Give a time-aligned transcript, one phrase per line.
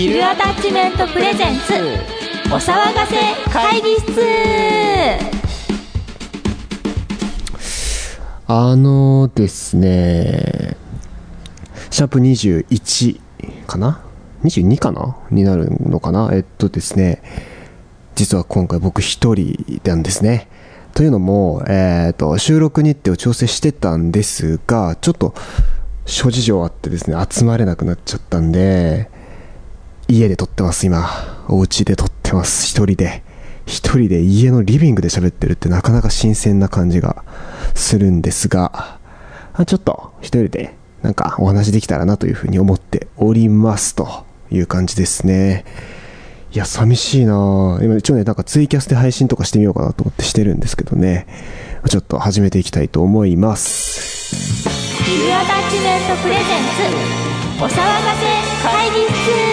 [0.00, 1.74] ヒルアタッチメントプレゼンツ
[2.50, 3.16] お騒がせ
[3.52, 4.08] 会議室
[8.46, 10.78] あのですね、
[11.90, 13.20] シャープ21
[13.66, 14.02] かな
[14.42, 15.18] ?22 かな？
[15.30, 16.30] になるのかな？
[16.32, 17.22] えっとですね、
[18.14, 20.48] 実は今回僕一人なんですね。
[20.94, 25.34] というのも、えっと、収録日程を調整してたんですが、ちょっと
[26.06, 29.10] 諸事情あってですね、集まれなくなっちゃったんで、
[30.10, 31.08] 家で撮ってます、今。
[31.48, 33.22] お家で撮ってます、一人で。
[33.66, 37.22] 一人で家のリビングで喋ってるってなかなか新鮮な感じが
[37.74, 38.98] するんですが、
[39.52, 45.64] あちょっと一人でなんかお話できたらなというふうに思っておりますという感じですね。
[46.52, 51.28] いや、寂しいな今一応ね、なんかツイキャスで配信とかしてみようかなと思ってしてるんですけどね。
[51.88, 54.34] ちょっと始めていきたいと思います。
[55.04, 56.44] ヒルアタッチメントプレゼン
[57.58, 58.26] ツお騒がせ
[58.64, 59.49] 会議室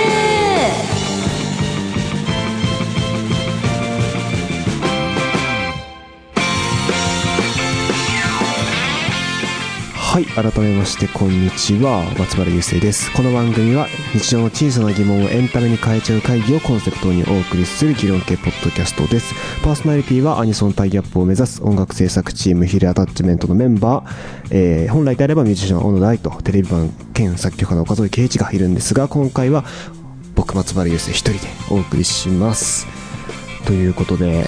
[10.17, 13.13] はい、改めましてこんにちは、松原優生です。
[13.13, 19.35] この番組は日常の小さな疑問をエンタメに変えちゃう会議をコンセプトにお送りする議論系ポッドキャストです。
[19.61, 29.65] パーソナリティはアニソンタイアップを目指す音楽制作チームヒルアタッチメントのメンバー、えー本来であればミュージシャン小野大とテレビ版兼作曲家の岡添圭一がいるんですが、今回は
[30.33, 33.06] 僕松原優生一人でお送りします。
[33.67, 34.45] ということで、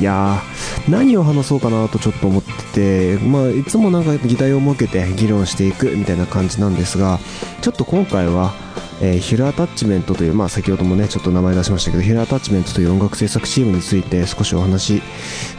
[0.00, 7.20] いやー、何を話そうかなとちょっと思ってて、まあ、いつもなんか議題を設けて議論していくみたいな感じなんですが、
[7.62, 8.52] ちょっと今回は、
[9.00, 15.02] えーヒルアタッチメントという、まあ、先ほどもね、ちょっと名前出しましたけど、ヒルアタッチメントという音楽制作チームについて少しお話、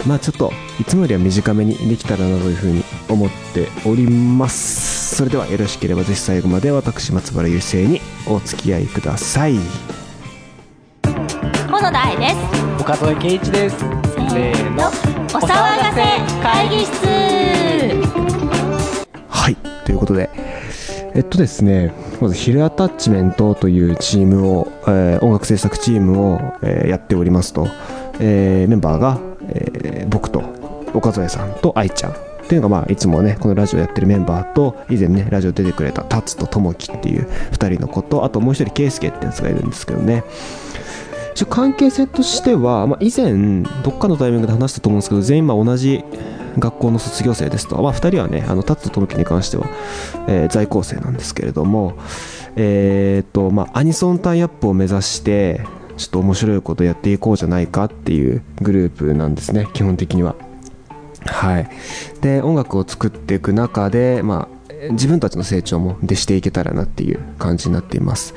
[0.05, 5.15] まあ、ちょっと、いつもよりは短めにできたらなというふうに思っております。
[5.15, 9.55] それではよろしければぜひ最後まで私、松原優生にお付き合いください。
[11.71, 13.77] 小野大です岡添圭一です。
[13.77, 14.87] せーの。
[14.87, 14.89] お
[15.39, 16.01] 騒がせ
[16.41, 17.05] 会議室。
[19.27, 19.55] はい、
[19.85, 20.31] ということで、
[21.13, 27.67] えっとですね、まずヒルアタッチメントというチームを、えー音楽制作チームを、えーやっておりますと、
[28.19, 29.19] えーメンバーが、
[29.49, 30.39] えー僕と
[30.95, 32.11] 岡添さんと愛ちゃん。
[32.11, 32.15] っ
[32.49, 40.23] ていうのがまあいつもねこのラジオやってるメンバーと以前ねラジオ出てくれたタツとともきっていう2人の子とあともう一人ケイスケってやつがいるんですけどね
[41.39, 46.03] 一応関係性としては、まあ、以前どっかのタイミングで話したと思うんですけど全員ま同じ
[46.57, 49.65] 学校の卒業生ですと、まあ、2人はねあのタツとともきに関しては、
[50.27, 51.97] えー在校生なんですけれども
[52.57, 55.61] えーとまあアニソンタイアップを目指して
[55.95, 60.35] ちょっと面白いことやっていこうじゃないかっていうグループなんですね基本的には。
[61.25, 61.69] はい。
[62.19, 68.33] で音楽を作っていく中で、まあ、自分たちの成長もでしていけたらなっていう感じになっています。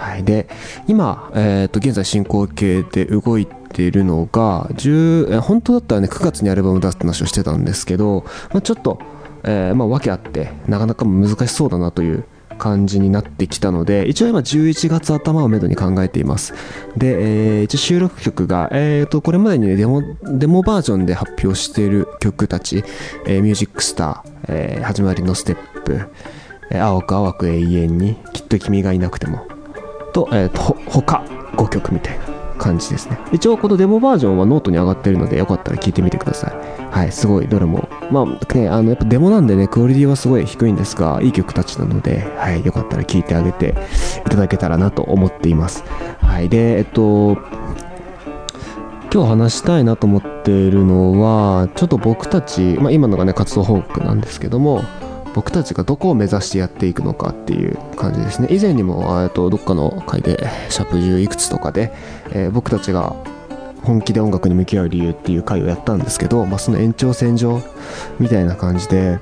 [0.00, 0.48] はい、で
[0.88, 8.98] 今、えー、と現在進行形で動いているのが10え本当だったらね9月にアルバム出すって話をしてたんですけど、まあ、ちょっと、
[9.44, 12.24] えーまあ、訳あってなかなか難しそうだなという
[12.56, 16.54] 感じになってきたので一応今11月頭をめどに考えています。
[16.96, 22.84] で、えー一応収録曲が、えー、とこれまでに、ね、デモデモバージョンで発表している曲たち
[23.26, 26.00] 「えー、ミュージックスター、えー始まりのステップ」
[26.72, 29.46] え青く淡く永遠にきっと君がいなくても」
[30.12, 31.24] と,、えー、とほ他
[31.56, 32.24] 5曲みたいな
[32.58, 33.18] 感じですね。
[33.32, 36.80] 一応このデモバージョンはノートに上がってるのでよかったら聞いてみてください。
[36.90, 43.74] はいすごいどれもまあねあのやっぱデモなんでねクオリティはすごい低いんですがいい曲たちなのではいよかったら聞いてあげて
[44.26, 45.84] いただけたらなと思っています。
[46.20, 47.38] はいでえっと
[49.12, 54.84] 今日話したいなと思っているのはちょっと僕たち、まあ、今のがね活動報告なんですけども
[55.34, 58.48] 僕たちがどこを目指してやっていくのかっていう感じですね。
[58.50, 61.92] 以前にもえっとどっかの回でシャープ10いくつとかで、
[62.32, 63.14] えー僕たちが
[63.82, 67.62] 本気で音楽に向き合う理由っていう回をやったんですけど、まあ、その延長線上
[68.18, 69.18] みたいな感じで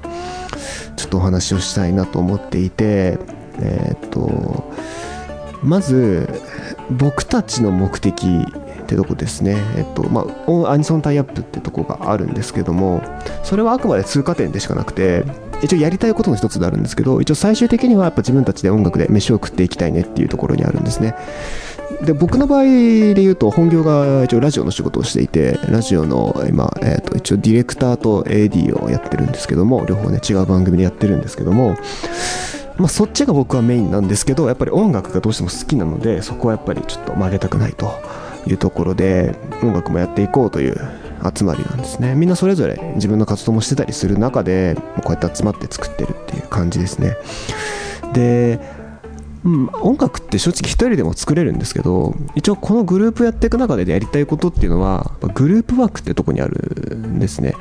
[0.96, 3.18] ちょっとお話をしたいなと思っていて
[3.60, 4.64] えーっと
[5.62, 6.28] まず
[6.90, 8.46] 僕たちの目的
[8.88, 10.24] ってとこですね、えっとま
[10.66, 13.02] あ、アニソンタイアップってとこがあるんですけども
[13.44, 15.24] それはあくまで通過点でしかなくて
[15.62, 21.14] 一応やりたいことの一つであるんですけど一応最終的にはやっぱ自分たちで音楽で飯を食っていきたいねっていうところにあるんですね。
[22.02, 31.76] で僕の場合で言うと本業が一応ラジオの仕事をしていてラジオの今、えー、と一応ディレクターと AD をやってるんですけども両方ね違う番組でやってるんですけども
[32.78, 37.90] まあ、そっちが僕はメインなんですけどやっぱり音楽がどうしても好きなのでそこはやっぱりちょっと曲げたくないと。
[38.48, 40.76] いうところで音楽もやっていこうという
[41.34, 42.14] 集まりなんですね。
[42.14, 47.16] みんなそれぞれ自分の活動もしてたりする中でこうやって集まって作ってるっていう感じですね。
[48.12, 48.58] で
[49.44, 57.54] うん、音楽って正直一人でも作れるんですけど一応このグループやっていく中でやりたいことっていうのはグループワークってとこにあるんですね。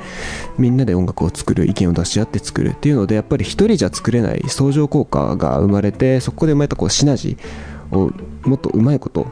[0.58, 8.12] みんなで音楽を作る意見を出し合って作るっていうのでやっぱり一人じゃ作れない相乗効果が生まれてそこで生まれたこうシナジーを
[8.42, 9.26] もっとうまいこと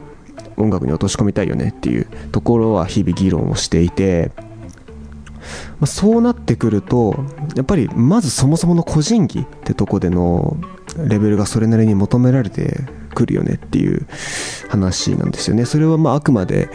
[0.57, 4.31] 音楽に落とし込みたいよねっていうところは日々議論をしていて
[5.79, 7.23] まあ、そうなってくると
[7.55, 10.57] やっぱりまずそもそもの個人技ってとこでの
[11.07, 12.81] レベルがそれなりに求められて
[13.13, 14.07] くるよねっていう
[14.69, 15.65] 話なんですよね。
[15.65, 16.69] それはまああくまで、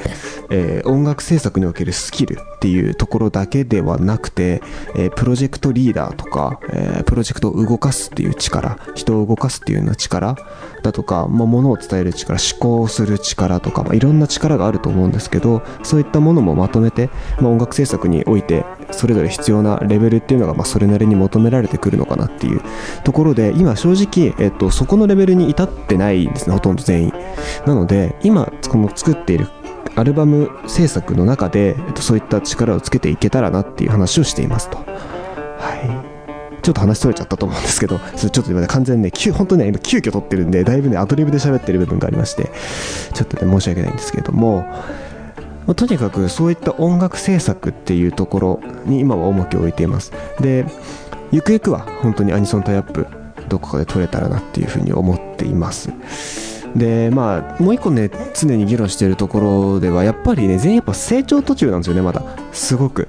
[0.50, 4.62] えー、音楽制作におけるスキルっていうところだけではなくて、
[4.94, 10.36] えー、プロジェクトリーダーとか、えー、プロジェクトを動かすっていう力人を動かすっていうような力
[10.82, 17.10] だとか、まあ、物を伝える力思考する力とか、まあ、いろんな力があると思うんですけどそういったものもまとめて、
[17.40, 22.60] まあ、音楽制作においてそれぞれ必要なレベルっていうのがまあそれなりに求められてくるのかなっていう
[23.04, 27.12] ところで今正直、えっと、そこのレベルに至ってないんですねほとんど全員。
[27.66, 29.48] なので今この作っている
[29.94, 34.78] アルバム制作の中で、えっと、そういった力をつけていけたらなっていう話をしていますと。
[34.78, 36.12] はい。
[36.62, 42.50] ちょっと話しとれちゃったと思うんですけど、 ちょっと今ね、完全にね、本当にね、今急遽撮ってるんで、だいぶね、アドリブで喋ってる部分がありまして、
[43.12, 44.64] ちょっとね、申し訳ないんですけれども、
[45.66, 50.12] ま、とにかくそういった音楽制作っていうところに今は重きを置いています。
[50.40, 50.66] で
[51.30, 53.06] ゆくゆくは本当にアニソンタイアップ
[53.48, 55.92] どこかで撮れたらなっていうふうに思っています。
[56.76, 62.22] でまあもう一個ね常に議論しているところではやっぱりね全員やっぱ成長途中なんですよねまだ。
[62.52, 63.08] すごく。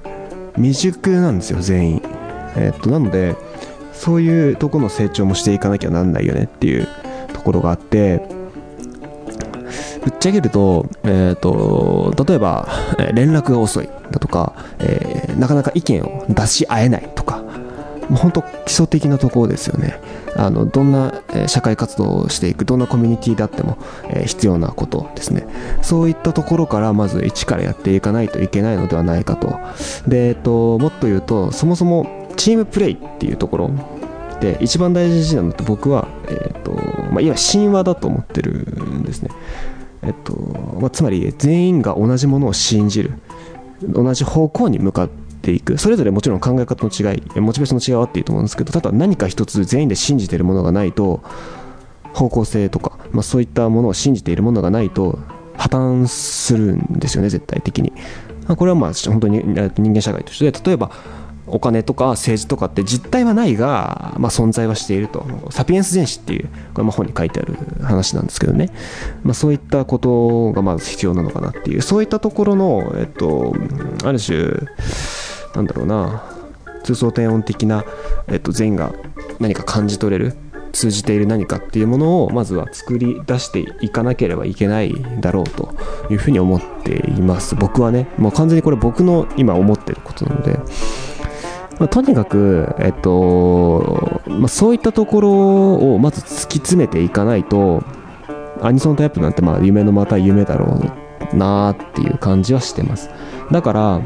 [0.56, 2.02] 未熟なんですよ全員。
[2.56, 3.36] えっとなので
[3.92, 6.86] そういうとこの成長もしていかなきゃなんないよねっていう
[7.32, 8.43] ところがあって
[10.04, 12.68] ぶっちゃけると,、えーと、例えば、
[12.98, 17.42] え連絡が遅いだとか、えー、なかなか意見を出し合えないとか
[18.08, 20.00] もう本当基礎的なところですよね。
[20.36, 23.78] あのどんな、え社会活動をしていくどんなコミュニティであっても、
[24.08, 25.46] えー、必要なことですね。
[25.80, 29.58] そういったところからまず一からやっていかないといけないのではないかと。
[30.06, 33.70] で、えーと、もっと言うとそもそもチームプレイっていうところ
[34.40, 36.72] で一番大事なのって僕は、えーと
[37.10, 39.30] まあ、いわ神話だと思ってるんですね。
[40.04, 40.34] えっと
[40.80, 43.12] まあ、つまり全員が同じものを信じる。
[43.82, 45.78] 同じ方向に向かっていく。
[45.78, 51.22] それぞれもちろん考え方の違いモチベーションの違いはあっていいと思うんですけどただ何か一つ全員で信じているものがないと
[52.14, 55.18] 方向性とか、まあ、そういったものを信じているものがないと
[55.56, 57.92] 破綻するんですよね絶対的に。
[58.56, 60.52] これはまあ本当に人間社会として。
[60.64, 60.90] 例えば
[61.54, 65.24] お金とか政治とかって実態はないが、まあ、存在はしていると。
[65.50, 68.70] サピエンス全史っていうこれも本に書いてある話なんですけどね、
[69.22, 71.82] まあ、そういったことがまず必要なのかなっていう。
[71.82, 73.54] そういったところの、えっと、
[74.02, 74.48] ある種
[75.54, 76.24] なんだろうな
[76.82, 77.84] 通奏低音的な、
[78.26, 78.92] えっと、全員が
[79.38, 80.34] 何か感じ取れる
[80.72, 85.72] 通じている何かっていうものをまずは作り出していかなければいけないだろうと
[86.10, 87.54] いうふうに思っています。
[87.54, 90.58] 僕はねもう完全にこれ僕の今思ってることなので。
[91.78, 97.82] まあ、とにかく、えっとまあ、そういったところをまず突き詰めていかないと
[98.62, 100.80] アニソンタイプなんてまあ夢のまた夢だろ
[101.32, 103.10] うなっていう感じはしてます
[103.50, 104.00] だから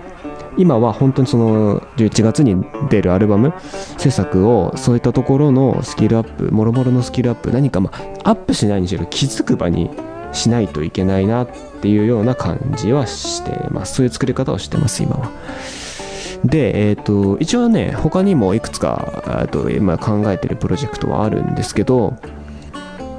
[0.57, 3.55] 今は本当にその11月に出るアルバム
[3.97, 7.91] 制作をそういったところのスキルアップもろもろのスキルアップ何かま
[8.25, 9.91] あアップしないにしろ気づく場に
[10.33, 11.49] しないといけないなっ
[11.81, 15.88] ていうような感じはしてますそういう作り方をしてます今は。
[16.45, 22.17] で、えーと、一応ね他にもいくつかえっと今考えてるプロジェクトはあるんですけど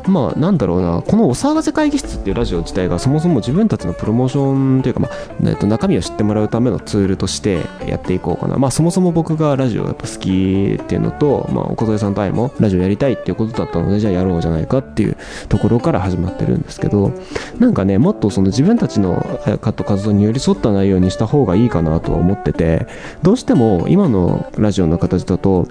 [0.09, 1.01] まあなんだろうな。
[1.01, 8.57] このお騒がせ会議室っていうラジオ自体がそもそも自分たちのプロモーションというか、まあえっと、中身を知ってもらうためのツールとしてやっていこうかな。
[8.57, 17.11] まあそもそも僕がラジオやっぱ好きっていうのと、まあ、お小添さんと愛もラジオやりたいっていうことだったのでじゃあやろうじゃないかっていうところから始まってるんですけど
[17.59, 19.21] なんかねもっとその自分たちの
[19.61, 22.87] カット活動に寄り添った内容にした方がいいかなとは思ってて
[23.21, 25.67] どうしても今のラジオの形だと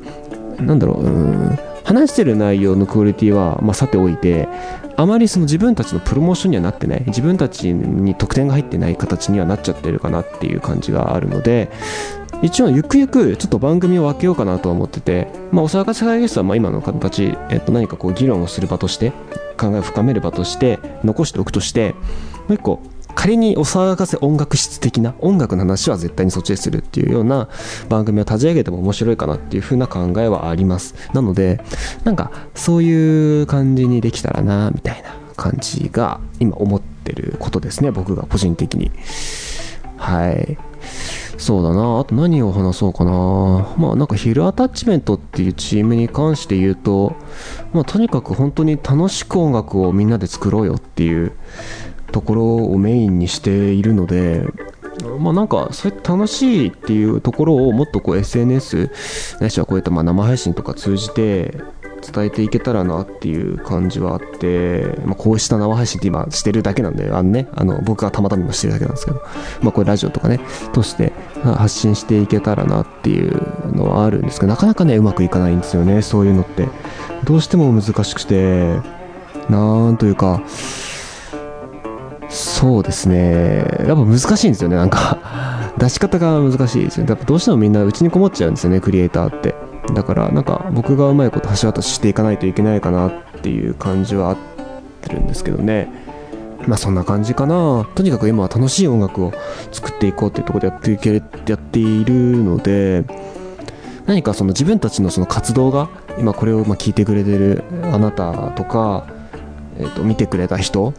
[0.59, 4.47] なんだろううん話してる内容のクオリティは、まあ、さておいて
[4.99, 7.05] あまりその自分たちのプロモーションにはなってない。
[7.07, 11.71] 自分たちに得点が入ってない形にはなっちゃってるかなっていう感じがあるので
[12.43, 19.13] 一応ゆくゆくちょっと番組を分けようかなとは思ってて、まあ、お騒がせ会議室はま今の形、えっと、何かこう議論をする場として
[19.57, 21.95] 考えを深める場として残しておくとして
[22.47, 22.83] もう一個
[23.19, 27.49] 仮にお騒がせ音楽室的な音楽の話は絶対にそっちでするっていうような
[27.89, 30.95] 番組を立ち上げても面白いかなっていう風な考えはあります。
[31.13, 31.61] なので
[32.05, 38.93] なんかそういう感じにできたらなみたいな感じが今思ってることですね僕が個人的に。
[39.97, 40.57] はい。
[41.39, 41.99] そうだな。
[41.99, 43.75] あと何を話そうかな。
[43.79, 47.17] まあなんかヒルアタッチメントっていうチームに関して言うと
[47.73, 51.33] まあとにかく本当に楽しく音楽をみんなで作ろうよっていう
[52.13, 54.45] ところをメインにしているので
[55.19, 58.91] まあなんかそうやって楽しいっていうところをもっとこう SNS
[59.41, 61.55] ないしはこういったまあ生配信とか通じて
[62.01, 69.23] 伝えていけたらなっていう感じはあって、まあ、こうした生配信って今してるだけなんで、あのね、あの僕がたまたましてるだけなんですけど、
[69.63, 70.41] まあ、これラジオとかね、
[70.73, 71.13] として
[71.43, 76.69] 発信していけたらなっていうのはあるんですけど、なかなかね、うまくいかないんですよね、そういうのって。
[77.25, 78.81] どうしても難しくて、
[79.49, 80.43] なんというか、
[82.39, 85.19] そうですね、やっぱ難しいんですよね、なんか
[85.79, 87.11] 出し方が難しいですよね。
[87.11, 89.55] やっぱどうしてもみんなうちにこもっちゃうんですよね、クリエイターって。
[89.95, 94.37] だからなんか僕がうまいこと橋渡ししていかないといけないかなっていう感じはあっ
[95.03, 95.91] てるんですけどね
[96.67, 99.33] まあそんな感じかなとにかく今は楽しい音楽を
[99.73, 103.05] 作っていこうっていうところでやっていけやっているので
[104.07, 109.07] 何かその自分たちのその活動が今これをま聞いてくれてるあなたとか、
[109.79, 110.93] えー、と見てくれた人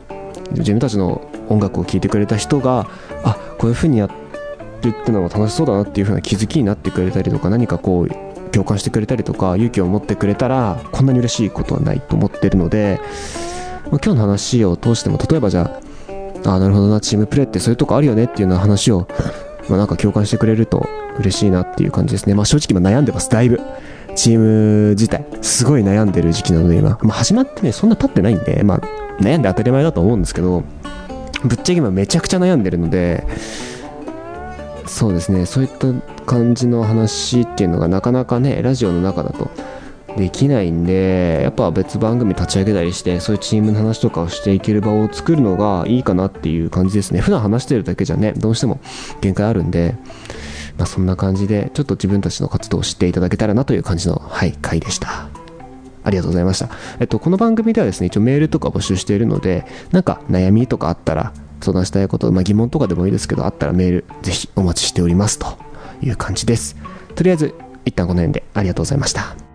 [0.51, 2.87] 自分たちの音楽を聴いてくれた人が
[3.23, 4.09] あこういう風にやっ
[4.81, 8.09] てるってのも楽しそうだなっていう風な気づきになってくれたりとか何かこう
[8.51, 12.99] 共感してくれたりとか勇気を持ってくれたらこんなに嬉しいことはないと思ってるので、
[13.91, 15.81] まあ、今日の話を通しても例えばじゃ
[16.45, 19.07] ああなるほどなチームプレーってそういうとこあるよねっていうような話を、
[19.67, 20.87] まあ、なんか共感してくれると
[21.19, 23.29] 嬉しいなっていう感じですね、まあ、正直今悩んでます。
[23.29, 23.59] だいぶ。
[24.19, 28.79] チーム自体すごい悩んでる時期なので今、まあ、始まってねそんな経ってないんで、まあ、
[29.21, 30.65] 悩んで当たり前だと思うんですけど
[31.45, 33.25] ぶっちゃけ今めちゃくちゃ悩んでるので
[34.87, 35.93] そうですねそういった
[36.25, 39.49] 感じの話っていうのがなかなかねラジオの中だと
[40.17, 47.21] できないんでやっぱ別番組立ち上げたりしてそういうチームの話とかをしていける場を作るのがいいかなっていう感じですね。
[47.21, 48.81] 普段話してるだけじゃねどうしても
[49.21, 49.95] 限界あるんで。
[50.79, 55.29] まあそんな感じでちょっと自分たちの活動を知っていただけたらなという感じのはい回でした
[56.03, 56.69] ありがとうございました。
[56.99, 65.57] えっと、この番組ではですね、一応メールとか募集しているので、なんか悩みとかあったら、相談したいこと、まあ、疑問とかでもいいですけど、あったらメール、ぜひお待ちしておりますと
[66.01, 66.77] いう感じです。
[67.15, 67.53] とりあえず、
[67.85, 69.48] 一旦この辺でありがとうございました。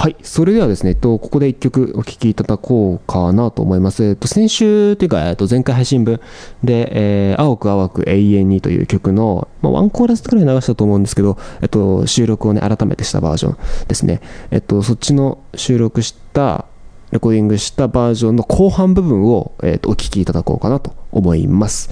[0.00, 0.16] はい。
[0.22, 4.02] それではですね、えっと、ここで一曲お聴きいただこうかなと思います。
[4.02, 6.22] えっと、先週というか、えっと、前回配信分
[6.64, 14.22] で、えー、青く淡く永遠にという曲の、まあ、ワンコーラスくらい流したと思うんですけど、えっと、収録をね、改めてしたバージョンですね。
[14.50, 16.64] えっと、そっちの収録した、
[17.10, 21.90] レコーディングしたバージョンの後半部分を、えっと、お聴きいただこうかなと思います。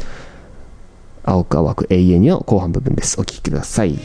[1.24, 3.20] 青く淡く永遠にの後半部分です。
[3.20, 3.98] お聴きください。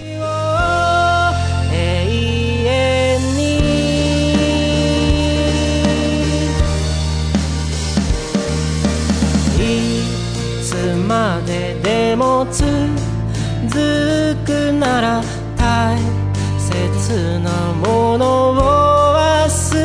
[11.46, 12.66] ででも続
[14.46, 15.22] くなら
[15.58, 15.98] 大
[16.58, 19.76] 切なものを忘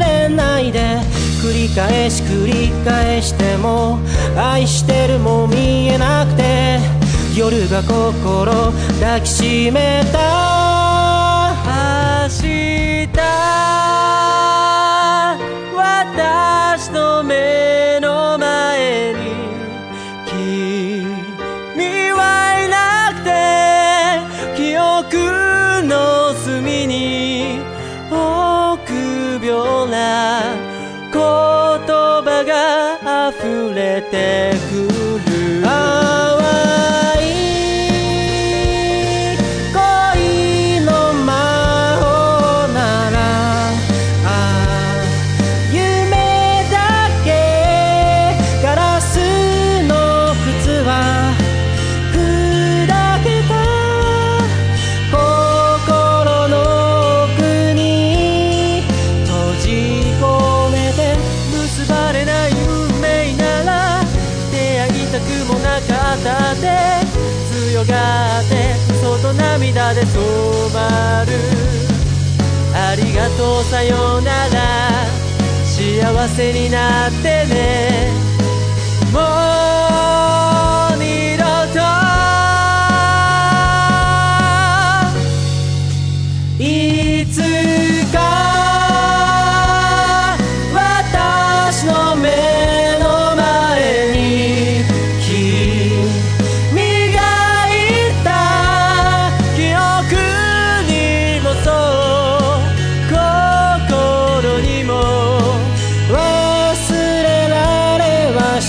[0.00, 1.00] れないで
[1.42, 3.98] 繰り返し繰り返しても
[4.36, 6.78] 愛してるも見えなくて
[7.36, 10.18] 夜が心抱きしめた
[11.64, 12.68] 明日
[15.76, 18.77] 私の目の前
[29.48, 30.54] ような
[31.10, 34.57] 言葉が溢れてる。
[67.84, 70.18] 外涙で止
[70.74, 71.32] まる。
[72.74, 75.06] ありがとうさよなら。
[75.64, 78.12] 幸せになってね。
[79.12, 79.20] も
[80.54, 80.57] う。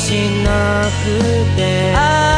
[0.09, 2.28] しなくて。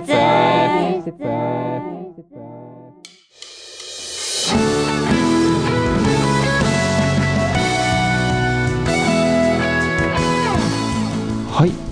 [0.00, 1.51] 在。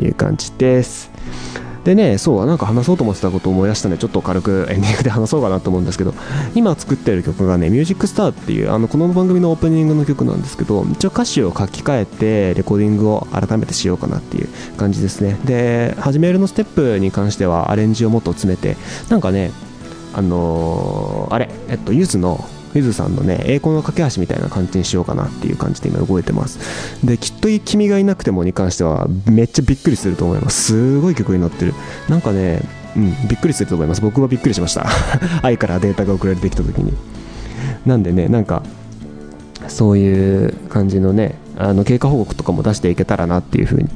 [0.00, 1.10] いう感じです。
[1.84, 6.14] でね、そう、なんか話そうと思ってたことを思い出したんで、ちょっと軽くエンディングで話そうかなと思うんですけど、
[6.54, 15.36] 今作ってる曲がね、ミュージックスターっていう、あの、この番組のオープニングの曲なんですけど、一応歌詞を書き換えて、レコーディングを改めてしようかなっていう感じですね。
[15.44, 18.76] で、始めるのステップに関しては、アレンジをもっと詰めて、
[19.08, 19.50] なんかね、
[20.14, 26.58] あのーあれ、えっと、ゆずの、ゆずさんのね、栄光の架け橋みたいな感じにしようかなっていう感じで今動いてます。
[27.04, 30.62] で、きっと君がいなくてもに関しては、めっちゃびっくりすると思います。
[30.62, 31.74] すごい曲になってる。
[32.08, 32.62] なんかね、
[32.96, 34.00] うん、びっくりすると思います。
[34.00, 34.86] 僕はびっくりしました。
[35.42, 36.92] 愛からデータが送られてきた時に。
[37.86, 38.62] なんでね、なんか、
[39.68, 43.88] そういう感じのね、あの経過報告とかも出していけたらなっていうふうに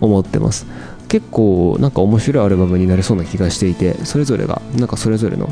[0.00, 0.66] 思ってます。
[1.08, 5.50] 結構なんか面白いアルバムになりそうな気がしていて、それぞれが、なんかそれぞれの、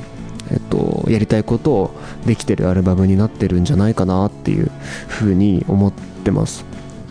[0.50, 1.90] えっと、やりたいことを
[2.26, 4.70] できてるアルバムになってるんじゃないかなっていう
[5.08, 6.64] ふうに思ってます。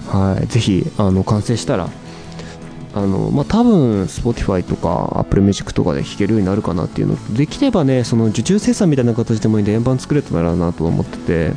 [0.08, 0.48] はい。
[0.48, 1.90] ぜひ、あの、完成したら、
[2.94, 11.54] あのまあ、多分 Spotify とか Apple Music とかで聴けるようになるかなっていうのできればねその受注生産みたいな形でもいいんで円盤作れたらなと思ってて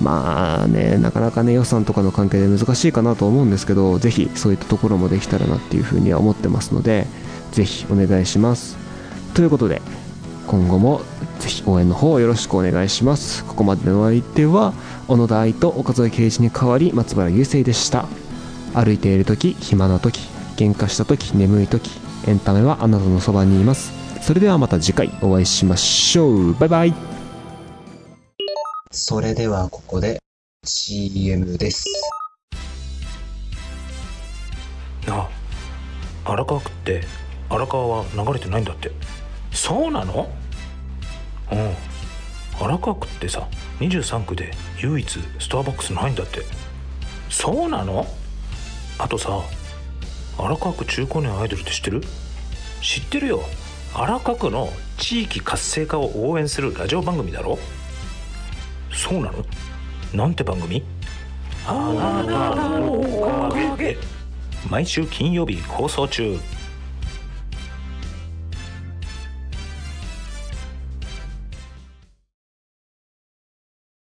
[0.00, 7.06] まあねなかなかね予算とかの関係で難しいかなと思うんですけどぜひそういったところもできたらなっていうふうには思ってますので
[7.52, 8.78] ぜひお願いします
[9.34, 9.82] ということで
[10.46, 11.00] 今後も
[11.40, 13.44] ぜひ応援の方よろしくお願いします。
[13.44, 14.72] ここまでのお相手は
[15.08, 18.06] 小野田愛と岡添圭一に代わり松原優生でした。
[18.74, 20.20] 歩いている時暇な時
[20.56, 21.90] 喧嘩した時眠い時
[22.26, 23.92] エンタメはあなたのそばにいます。
[24.22, 26.54] それではまた次回お会いしましょう。
[26.54, 26.94] バイバイ。
[28.90, 30.18] それではここで
[30.64, 31.84] CM です。
[35.06, 35.28] なあ
[36.24, 37.04] 荒川区って
[37.50, 38.90] 荒川は流れてないんだって
[39.54, 40.28] そうなの？
[41.50, 41.74] うん。
[42.60, 43.48] 荒川区ってさ
[43.80, 46.42] 23区で唯一スターバックスないんだって。
[47.30, 48.06] そうなの？
[48.98, 49.40] あとさ
[50.38, 52.02] 荒川区中高年アイドルって知ってる？
[52.82, 53.40] 知ってるよ。
[53.94, 57.58] 荒川区の地域活性化を応援するラジオ番組だろ？
[58.92, 59.44] そうなの？
[60.12, 60.84] なんて番組？
[61.66, 63.96] あなたのおかげ
[64.68, 66.38] 毎週金曜日放送中。